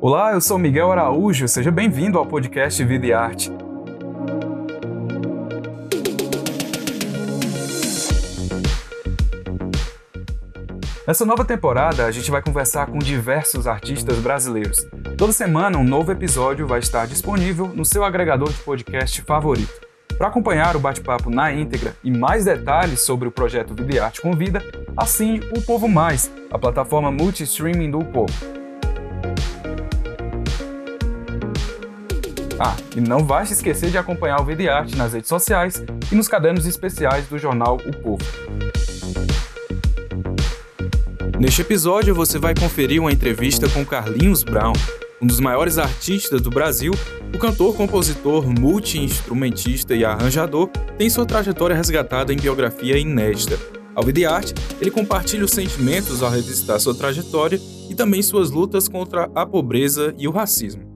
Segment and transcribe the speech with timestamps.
[0.00, 3.50] Olá, eu sou Miguel Araújo, seja bem-vindo ao podcast Vida e Arte.
[11.04, 14.86] Nessa nova temporada, a gente vai conversar com diversos artistas brasileiros.
[15.16, 19.84] Toda semana, um novo episódio vai estar disponível no seu agregador de podcast favorito.
[20.16, 24.20] Para acompanhar o bate-papo na íntegra e mais detalhes sobre o projeto Vida e Arte
[24.20, 24.62] Convida,
[24.96, 28.57] assine o Povo Mais, a plataforma multi-streaming do Povo.
[32.60, 36.14] Ah, e não vai se esquecer de acompanhar o Vida Arte nas redes sociais e
[36.14, 38.24] nos cadernos especiais do jornal O Povo.
[41.38, 44.72] Neste episódio, você vai conferir uma entrevista com Carlinhos Brown,
[45.22, 46.92] um dos maiores artistas do Brasil.
[47.32, 53.56] O cantor, compositor, multi-instrumentista e arranjador tem sua trajetória resgatada em biografia inédita.
[53.94, 58.88] Ao Vida Arte, ele compartilha os sentimentos ao revisitar sua trajetória e também suas lutas
[58.88, 60.87] contra a pobreza e o racismo.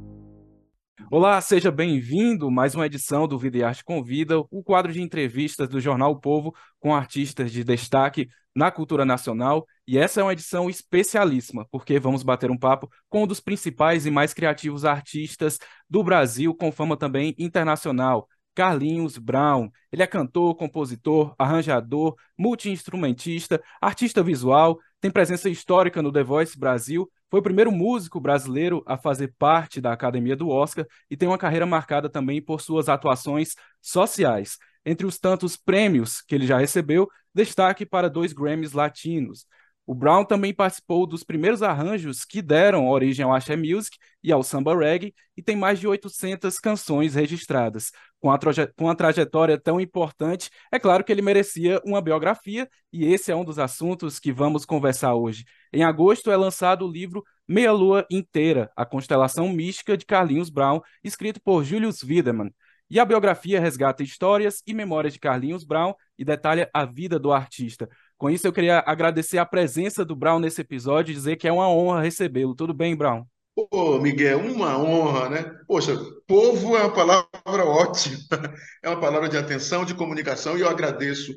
[1.14, 2.50] Olá, seja bem-vindo.
[2.50, 6.18] Mais uma edição do Vida e Arte Convida, o quadro de entrevistas do Jornal o
[6.18, 9.66] Povo com artistas de destaque na cultura nacional.
[9.86, 14.06] E essa é uma edição especialíssima, porque vamos bater um papo com um dos principais
[14.06, 18.26] e mais criativos artistas do Brasil, com fama também internacional.
[18.54, 19.68] Carlinhos Brown.
[19.92, 27.06] Ele é cantor, compositor, arranjador, multiinstrumentista, artista visual, tem presença histórica no The Voice Brasil,
[27.32, 31.38] foi o primeiro músico brasileiro a fazer parte da Academia do Oscar e tem uma
[31.38, 34.58] carreira marcada também por suas atuações sociais.
[34.84, 39.46] Entre os tantos prêmios que ele já recebeu, destaque para dois Grammys latinos.
[39.86, 44.42] O Brown também participou dos primeiros arranjos que deram origem ao Axé Music e ao
[44.42, 47.92] Samba Reggae e tem mais de 800 canções registradas.
[48.22, 48.38] Com a,
[48.76, 53.36] com a trajetória tão importante, é claro que ele merecia uma biografia e esse é
[53.36, 55.44] um dos assuntos que vamos conversar hoje.
[55.72, 60.80] Em agosto é lançado o livro Meia Lua Inteira, a constelação mística de Carlinhos Brown,
[61.02, 62.54] escrito por Julius Wiedemann.
[62.88, 67.32] E a biografia resgata histórias e memórias de Carlinhos Brown e detalha a vida do
[67.32, 67.88] artista.
[68.16, 71.52] Com isso, eu queria agradecer a presença do Brown nesse episódio e dizer que é
[71.52, 72.54] uma honra recebê-lo.
[72.54, 73.24] Tudo bem, Brown?
[73.54, 75.42] Ô, Miguel, uma honra, né?
[75.66, 75.94] Poxa,
[76.26, 78.18] povo é uma palavra ótima,
[78.82, 81.34] é uma palavra de atenção, de comunicação, e eu agradeço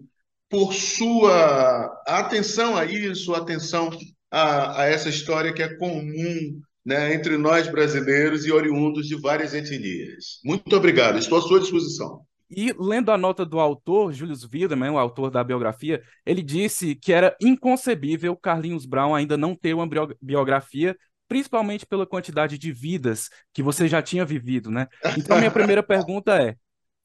[0.49, 3.89] por sua atenção a isso, atenção
[4.31, 9.53] a, a essa história que é comum né, entre nós brasileiros e oriundos de várias
[9.53, 10.39] etnias.
[10.43, 12.21] Muito obrigado, estou à sua disposição.
[12.49, 17.11] E lendo a nota do autor, Julius Wiedemann, o autor da biografia, ele disse que
[17.11, 19.89] era inconcebível Carlinhos Brown ainda não ter uma
[20.21, 20.95] biografia,
[21.27, 24.87] principalmente pela quantidade de vidas que você já tinha vivido, né?
[25.17, 26.55] Então, minha primeira pergunta é: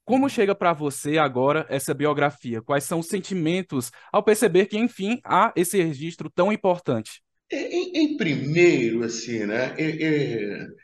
[0.04, 2.60] como chega para você agora essa biografia?
[2.60, 7.22] Quais são os sentimentos ao perceber que, enfim, há esse registro tão importante?
[7.52, 9.74] Em, em primeiro, assim, né?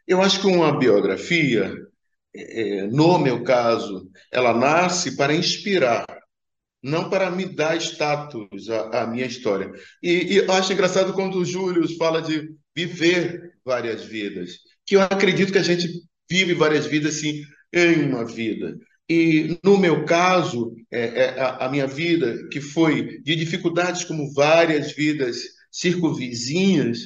[0.07, 1.73] Eu acho que uma biografia,
[2.35, 6.05] é, no meu caso, ela nasce para inspirar,
[6.83, 9.71] não para me dar status à, à minha história.
[10.03, 15.03] E, e eu acho engraçado quando o Júlio fala de viver várias vidas, que eu
[15.03, 15.89] acredito que a gente
[16.31, 17.43] vive várias vidas, sim,
[17.73, 18.77] em uma vida.
[19.09, 24.33] E no meu caso, é, é, a, a, minha vida, que foi de dificuldades como
[24.33, 25.39] várias vidas
[25.71, 26.99] circunvizinhas,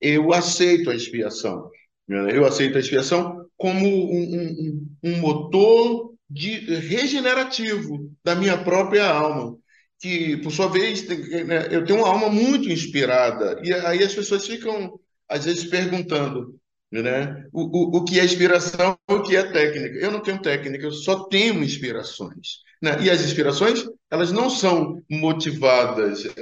[0.00, 1.70] eu aceito a expiação.
[2.08, 9.56] Eu aceito a expiação como um, um, um motor de, regenerativo da minha própria alma.
[10.00, 13.60] Que, por sua vez, né, eu tenho uma alma muito inspirada.
[13.62, 14.98] E aí as pessoas ficam,
[15.28, 16.58] às vezes, perguntando:
[16.90, 17.46] né?
[17.52, 19.96] O, o, o que é inspiração, o que é técnica.
[19.98, 22.66] Eu não tenho técnica, eu só tenho inspirações.
[22.82, 23.04] Né?
[23.04, 26.40] E as inspirações, elas não são motivadas é,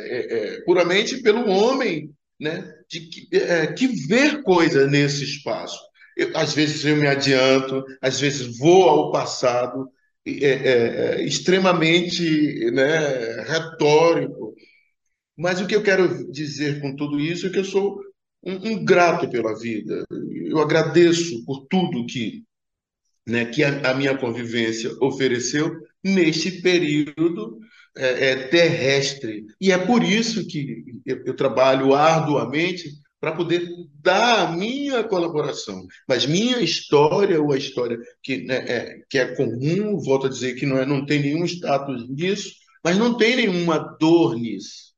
[0.55, 2.65] é, puramente pelo homem né?
[2.89, 5.78] de, que, é, que vê coisa nesse espaço.
[6.16, 9.89] Eu, às vezes eu me adianto, às vezes vou ao passado,
[10.26, 14.54] é, é, é, extremamente né, retórico.
[15.36, 18.00] Mas o que eu quero dizer com tudo isso é que eu sou
[18.42, 20.04] um, um grato pela vida.
[20.10, 22.42] Eu agradeço por tudo que,
[23.26, 27.59] né, que a, a minha convivência ofereceu neste período
[27.97, 29.44] é, terrestre.
[29.60, 32.88] E é por isso que eu, eu trabalho arduamente
[33.24, 33.66] para poder
[34.03, 35.86] dar a minha colaboração.
[36.06, 40.56] Mas minha história, ou a história que, né, é, que é comum, volto a dizer
[40.56, 42.53] que não, é, não tem nenhum status nisso,
[42.84, 44.92] mas não tem nenhuma dor nisso.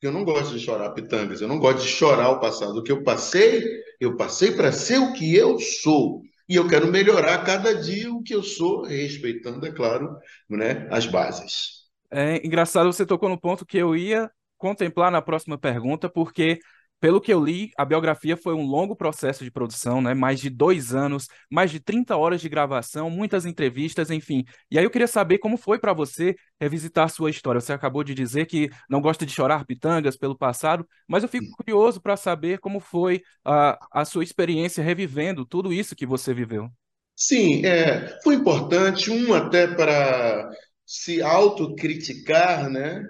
[0.00, 2.78] Eu não gosto de chorar pitangas, eu não gosto de chorar o passado.
[2.78, 3.62] O que eu passei,
[4.00, 6.22] eu passei para ser o que eu sou.
[6.48, 10.16] E eu quero melhorar cada dia o que eu sou, respeitando, é claro,
[10.48, 11.84] né, as bases.
[12.10, 16.58] É engraçado, você tocou no ponto que eu ia contemplar na próxima pergunta, porque
[17.00, 20.14] pelo que eu li, a biografia foi um longo processo de produção, né?
[20.14, 24.44] Mais de dois anos, mais de 30 horas de gravação, muitas entrevistas, enfim.
[24.70, 27.60] E aí eu queria saber como foi para você revisitar sua história.
[27.60, 31.46] Você acabou de dizer que não gosta de chorar pitangas pelo passado, mas eu fico
[31.56, 36.68] curioso para saber como foi a, a sua experiência revivendo tudo isso que você viveu.
[37.14, 40.50] Sim, é, foi importante, um até para
[40.86, 43.04] se autocriticar, né?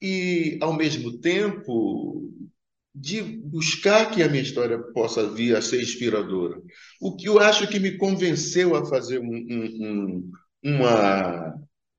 [0.00, 2.32] E, ao mesmo tempo,
[2.94, 6.60] de buscar que a minha história possa vir a ser inspiradora.
[7.00, 10.30] O que eu acho que me convenceu a fazer um, um,
[10.62, 11.54] uma,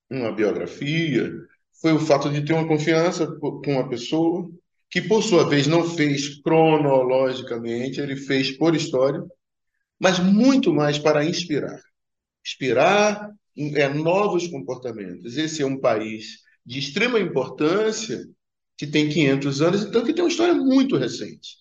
[0.09, 1.31] uma biografia
[1.81, 4.49] foi o fato de ter uma confiança com uma pessoa
[4.89, 9.23] que, por sua vez, não fez cronologicamente, ele fez por história,
[9.99, 11.81] mas muito mais para inspirar.
[12.45, 15.35] Inspirar é, novos comportamentos.
[15.37, 18.23] Esse é um país de extrema importância
[18.77, 21.57] que tem 500 anos, então que tem uma história muito recente.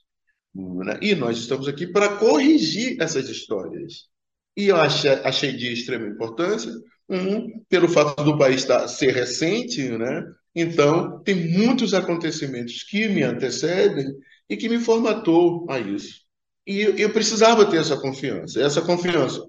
[0.54, 0.98] Né?
[1.00, 4.08] E nós estamos aqui para corrigir essas histórias.
[4.56, 6.72] E eu achei, achei de extrema importância,
[7.08, 10.24] um, pelo fato do país estar, ser recente, né?
[10.54, 14.06] então tem muitos acontecimentos que me antecedem
[14.48, 16.22] e que me formatou a isso.
[16.66, 18.60] E eu, eu precisava ter essa confiança.
[18.60, 19.42] Essa confiança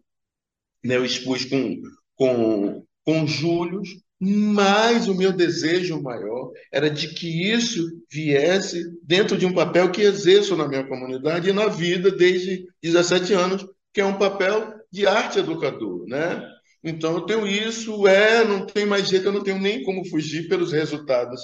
[0.83, 1.81] né, eu expus com,
[2.15, 3.81] com, com Júlio,
[4.25, 10.01] mas o meu desejo maior era de que isso viesse dentro de um papel que
[10.01, 15.05] exerço na minha comunidade e na vida desde 17 anos, que é um papel de
[15.05, 16.41] arte educador, né?
[16.81, 20.47] Então eu tenho isso, é, não tem mais jeito, eu não tenho nem como fugir
[20.47, 21.41] pelos resultados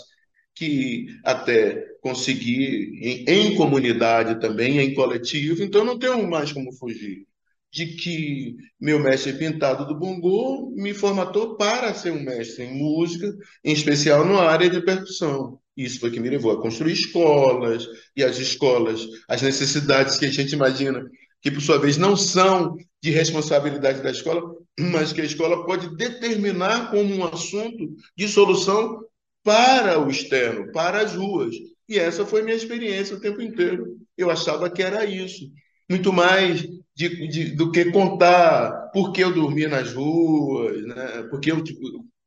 [0.56, 6.72] que até consegui em, em comunidade também, em coletivo, então eu não tenho mais como
[6.74, 7.29] fugir
[7.72, 13.32] de que meu mestre pintado do Bongo me formatou para ser um mestre em música,
[13.64, 15.60] em especial na área de percussão.
[15.78, 20.32] Isso foi que me levou a construir escolas, e as escolas, as necessidades que a
[20.32, 21.08] gente imagina,
[21.42, 24.42] que por sua vez não são de responsabilidade da escola,
[24.78, 29.00] mas que a escola pode determinar como um assunto de solução
[29.44, 31.56] para o externo, para as ruas.
[31.88, 33.98] E essa foi minha experiência o tempo inteiro.
[34.18, 35.50] Eu achava que era isso.
[35.90, 36.68] Muito mais
[37.00, 41.24] de, de, do que contar por que eu dormi nas ruas, né?
[41.30, 41.82] porque eu tipo,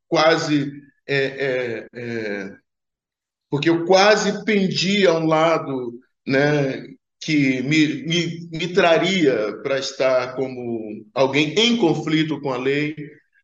[0.07, 0.71] quase
[1.07, 2.55] é, é, é,
[3.51, 6.87] porque eu quase pendi a um lado né,
[7.19, 12.95] que me, me, me traria para estar como alguém em conflito com a lei,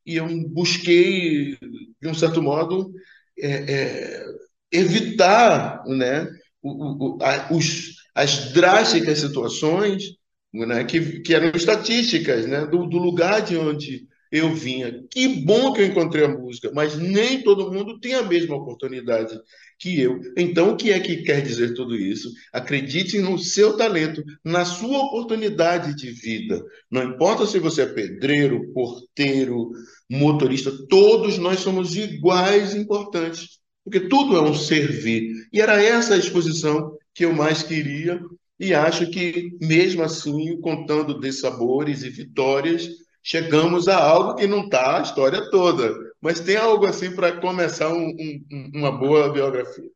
[0.04, 1.60] e eu busquei,
[2.02, 2.92] de um certo modo,
[3.38, 4.26] é, é,
[4.72, 6.28] evitar né,
[6.60, 10.18] o, o, a, os, as drásticas situações
[10.54, 15.04] né, que, que eram estatísticas né, do, do lugar de onde eu vinha.
[15.10, 19.40] Que bom que eu encontrei a música, mas nem todo mundo tem a mesma oportunidade
[19.78, 20.20] que eu.
[20.38, 22.32] Então, o que é que quer dizer tudo isso?
[22.54, 26.64] Acredite no seu talento, na sua oportunidade de vida.
[26.92, 29.72] Não importa se você é pedreiro, porteiro,
[30.10, 35.32] motorista, todos nós somos iguais importantes, porque tudo é um servir.
[35.52, 38.22] E era essa a exposição que eu mais queria
[38.60, 42.88] e acho que, mesmo assim, contando de sabores e vitórias,
[43.24, 47.90] chegamos a algo que não está a história toda, mas tem algo assim para começar
[47.94, 49.90] um, um, uma boa biografia.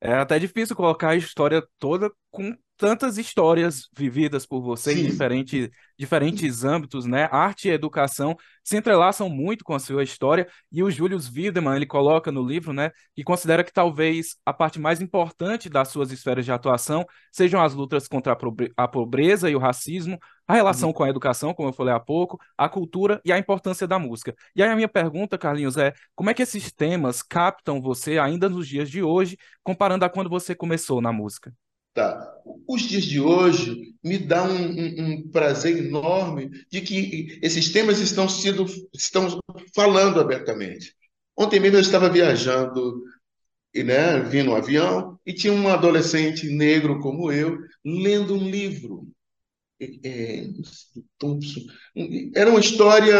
[0.00, 5.00] É até difícil colocar a história toda com tantas histórias vividas por você Sim.
[5.00, 7.28] em diferentes, diferentes âmbitos, né?
[7.32, 11.86] Arte e educação se entrelaçam muito com a sua história e o Julius Wiedemann, ele
[11.86, 16.44] coloca no livro, né, que considera que talvez a parte mais importante das suas esferas
[16.44, 18.36] de atuação sejam as lutas contra
[18.76, 20.94] a pobreza e o racismo, a relação uhum.
[20.94, 24.34] com a educação, como eu falei há pouco, a cultura e a importância da música.
[24.54, 28.48] E aí a minha pergunta, Carlinhos, é como é que esses temas captam você ainda
[28.48, 31.52] nos dias de hoje, comparando a quando você começou na música?
[31.98, 32.32] Tá.
[32.68, 37.98] Os dias de hoje me dá um, um, um, prazer enorme de que esses temas
[37.98, 39.40] estão sendo estão
[39.74, 40.94] falando abertamente.
[41.36, 43.02] Ontem mesmo eu estava viajando,
[43.74, 49.08] né, vim no avião e tinha um adolescente negro como eu lendo um livro.
[49.80, 50.46] É,
[52.32, 53.16] era uma história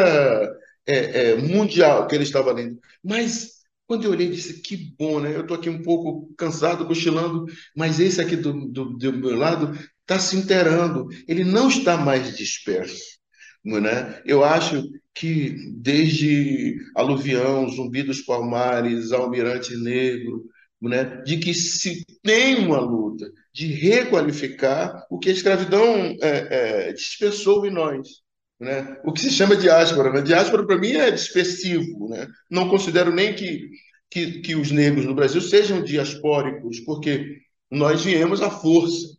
[0.87, 3.58] é, é, mundial que ele estava lendo, mas
[3.89, 5.35] quando eu olhei, disse: que bom, né?
[5.35, 9.73] Eu estou aqui um pouco cansado, cochilando, mas esse aqui do, do, do meu lado
[10.03, 13.19] está se inteirando, ele não está mais disperso.
[13.65, 14.23] Né?
[14.25, 14.83] Eu acho
[15.15, 20.45] que desde Aluvião, Zumbi dos Palmares, Almirante Negro,
[20.81, 21.23] né?
[21.25, 27.67] de que se tem uma luta de requalificar o que a escravidão é, é, dispersou
[27.67, 28.23] em nós.
[28.61, 28.97] Né?
[29.05, 30.13] O que se chama diáspora.
[30.13, 30.23] Né?
[30.23, 32.09] Diáspora, para mim, é dispersivo.
[32.09, 32.27] Né?
[32.51, 33.69] Não considero nem que,
[34.11, 37.39] que, que os negros no Brasil sejam diaspóricos, porque
[37.71, 39.17] nós viemos à força.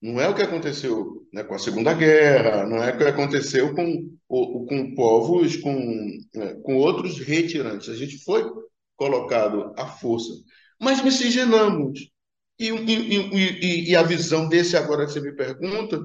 [0.00, 3.72] Não é o que aconteceu né, com a Segunda Guerra, não é o que aconteceu
[3.72, 5.74] com, com povos, com,
[6.34, 7.88] né, com outros retirantes.
[7.88, 8.44] A gente foi
[8.96, 10.32] colocado à força,
[10.80, 12.10] mas miscigenamos.
[12.58, 16.00] E, e, e, e a visão desse agora que você me pergunta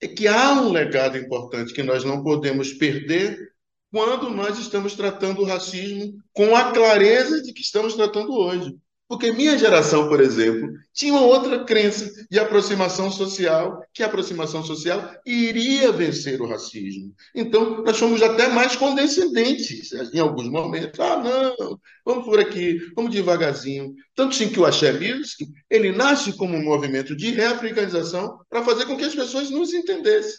[0.00, 3.52] é que há um legado importante que nós não podemos perder
[3.90, 8.76] quando nós estamos tratando o racismo com a clareza de que estamos tratando hoje.
[9.08, 14.62] Porque minha geração, por exemplo, tinha uma outra crença de aproximação social, que a aproximação
[14.62, 17.14] social iria vencer o racismo.
[17.34, 21.00] Então, nós fomos até mais condescendentes em alguns momentos.
[21.00, 23.94] Ah, não, vamos por aqui, vamos devagarzinho.
[24.14, 28.84] Tanto sim que o Axé Music, ele nasce como um movimento de reafricanização para fazer
[28.84, 30.38] com que as pessoas nos entendessem.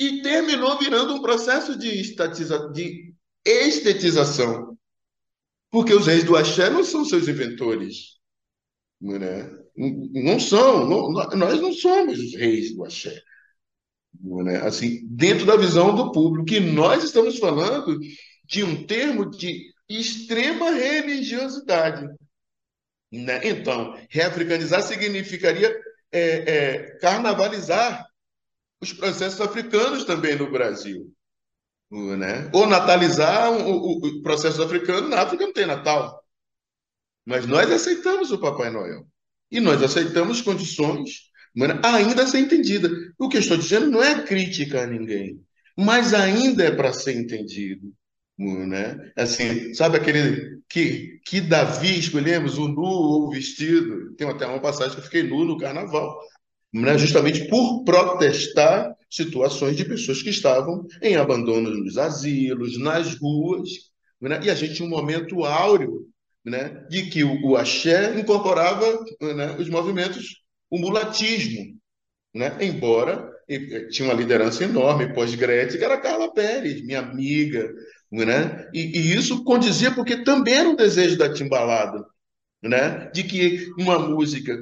[0.00, 2.68] E terminou virando um processo de, estatiza...
[2.72, 3.14] de
[3.46, 4.76] estetização
[5.72, 8.18] porque os reis do axé não são seus inventores.
[9.00, 9.50] Né?
[9.74, 13.18] Não são, não, nós não somos os reis do axé.
[14.20, 14.58] Né?
[14.58, 17.98] Assim, dentro da visão do público, que nós estamos falando
[18.44, 22.06] de um termo de extrema religiosidade.
[23.10, 23.40] Né?
[23.42, 25.74] Então, reafricanizar significaria
[26.12, 28.06] é, é, carnavalizar
[28.78, 31.10] os processos africanos também no Brasil
[31.92, 32.48] né?
[32.52, 36.22] Ou natalizar o, o, processo africano, na África não tem Natal.
[37.24, 39.06] Mas nós aceitamos o Papai Noel.
[39.50, 41.30] E nós aceitamos condições
[41.82, 42.88] ainda a ser entendida.
[43.18, 45.38] O que eu estou dizendo não é crítica a ninguém,
[45.76, 47.92] mas ainda é para ser entendido.
[48.38, 49.12] Né?
[49.14, 54.14] Assim, sabe aquele que, que Davi escolhemos, o nu ou o vestido?
[54.14, 56.18] Tem até uma passagem que eu fiquei nu no carnaval
[56.72, 63.68] né, justamente por protestar situações de pessoas que estavam em abandono nos asilos, nas ruas,
[64.20, 66.06] né, e a gente tinha um momento áureo
[66.44, 68.86] né, de que o, o axé incorporava
[69.20, 71.76] né, os movimentos, o mulatismo,
[72.34, 73.30] né, embora
[73.90, 77.70] tinha uma liderança enorme pós-Gretchen, que era Carla Pérez, minha amiga,
[78.10, 78.68] né?
[78.72, 82.04] E, e, isso condizia porque também era um desejo da timbalada,
[82.62, 83.10] né?
[83.12, 84.58] De que uma música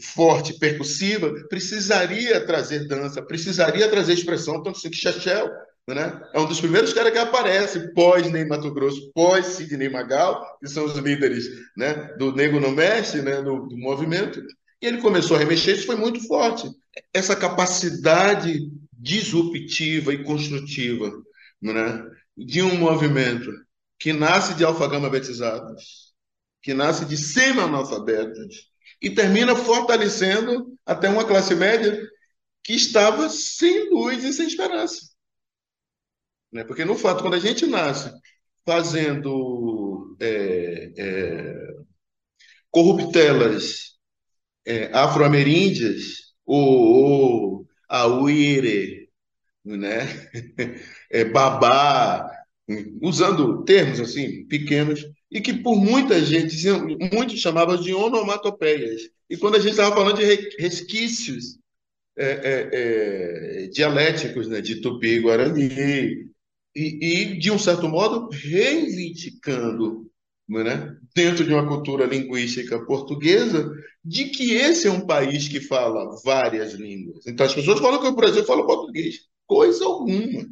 [0.00, 5.48] forte, percussiva, precisaria trazer dança, precisaria trazer expressão, tanto assim que Chachel
[5.88, 10.84] né, é um dos primeiros caras que aparece pós-Ney Mato Grosso, pós-Sidney Magal, que são
[10.84, 14.42] os líderes né, do Nego no Mexe, né, do, do movimento,
[14.82, 16.68] e ele começou a remexer, isso foi muito forte.
[17.14, 21.12] Essa capacidade disruptiva e construtiva
[21.62, 22.04] né,
[22.36, 23.50] de um movimento
[23.98, 26.12] que nasce de alfagama-betizados,
[26.62, 32.00] que nasce de semi-analfabetos, e termina fortalecendo até uma classe média
[32.62, 35.00] que estava sem luz e sem esperança.
[36.52, 36.64] Né?
[36.64, 38.12] Porque, no fato, quando a gente nasce
[38.64, 41.74] fazendo é, é,
[42.70, 43.96] corruptelas
[44.66, 49.10] é, afro-ameríndias, ou, ou a uire,
[49.64, 50.00] né?
[51.10, 52.30] é, babá,
[53.02, 56.56] usando termos assim pequenos, e que por muita gente,
[57.12, 59.02] muitos chamavam de onomatopeias.
[59.28, 60.24] E quando a gente estava falando de
[60.58, 61.58] resquícios
[62.16, 66.30] é, é, é, dialéticos né, de Tupi Guarani,
[66.74, 70.10] e, e, de um certo modo, reivindicando,
[70.48, 73.70] né, dentro de uma cultura linguística portuguesa,
[74.04, 77.26] de que esse é um país que fala várias línguas.
[77.26, 79.20] Então, as pessoas falam que o Brasil fala português.
[79.46, 80.46] Coisa alguma.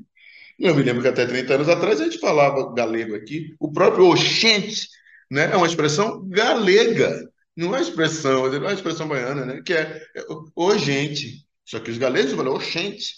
[0.58, 3.54] Eu me lembro que até 30 anos atrás a gente falava galego aqui.
[3.58, 4.88] O próprio oxente
[5.30, 10.02] né, é uma expressão galega, não é expressão, não é expressão baiana, né, que é,
[10.14, 11.44] é o gente.
[11.64, 13.14] Só que os galegos falam oxente,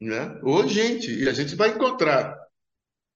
[0.00, 1.10] né, o gente.
[1.10, 2.36] E a gente vai encontrar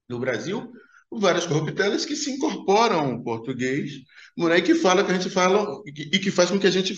[0.08, 0.72] no Brasil
[1.10, 3.92] várias corruptelas que se incorporam ao português,
[4.36, 6.94] né, que fala que a gente fala e que faz com que a gente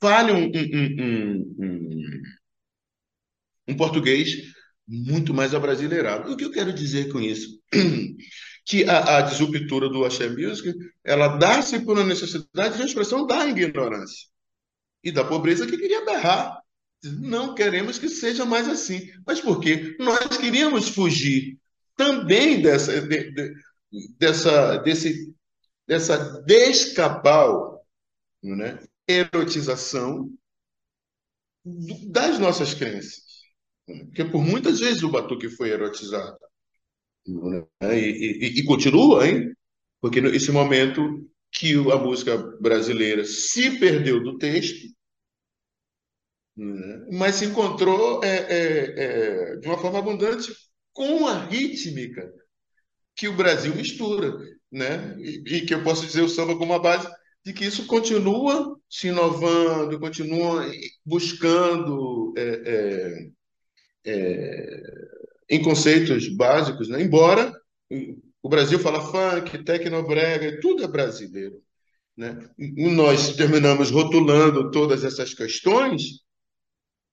[0.00, 2.22] fale um, um, um, um,
[3.68, 4.52] um português
[4.86, 6.32] muito mais abrasileirado.
[6.32, 7.60] O que eu quero dizer com isso?
[8.66, 10.74] Que a, a do Axé Music,
[11.04, 14.26] ela dá-se por uma necessidade de uma expressão da ignorância
[15.02, 16.62] e da pobreza que queria berrar.
[17.20, 19.12] Não queremos que seja mais assim.
[19.26, 19.94] Mas por quê?
[20.00, 21.58] Nós queríamos fugir
[21.94, 23.54] também dessa, de, de,
[24.18, 25.34] dessa, desse,
[25.86, 27.86] dessa descabal,
[28.42, 28.82] né?
[29.06, 30.30] erotização
[32.08, 33.23] das nossas crenças.
[33.86, 36.38] Porque por muitas vezes o Batuque foi erotizado.
[37.26, 37.64] Né?
[37.82, 39.52] E, e, e, continua, hein?
[40.00, 44.88] Porque nesse momento que a música brasileira se perdeu do texto,
[46.56, 47.06] né?
[47.12, 50.52] mas se encontrou é, é, é, de uma forma abundante
[50.92, 52.32] com a rítmica
[53.16, 54.36] que o Brasil mistura,
[54.70, 55.16] né?
[55.18, 57.08] E, e, que eu posso dizer o samba como uma base
[57.44, 60.66] de que isso continua se inovando, continua
[61.04, 63.30] buscando é, é, é,
[65.48, 67.02] em conceitos básicos, né?
[67.02, 67.52] embora
[68.42, 71.62] o Brasil fala funk, tecnobrega, tudo é brasileiro.
[72.16, 72.48] Né?
[72.58, 76.20] Nós terminamos rotulando todas essas questões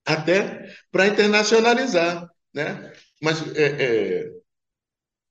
[0.05, 2.29] até para internacionalizar.
[2.53, 2.91] Né?
[3.21, 4.31] Mas é, é,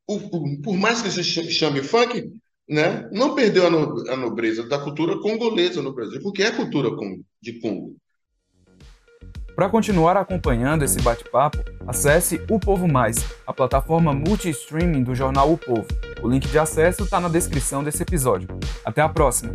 [0.07, 2.33] o, por mais que se chame funk,
[2.69, 6.89] né, não perdeu a, no, a nobreza da cultura congolesa no Brasil, porque é cultura
[7.43, 8.00] de Congo.
[9.61, 15.59] Para continuar acompanhando esse bate-papo, acesse O Povo Mais, a plataforma multi-streaming do jornal O
[15.59, 15.87] Povo.
[16.23, 18.49] O link de acesso está na descrição desse episódio.
[18.83, 19.55] Até a próxima!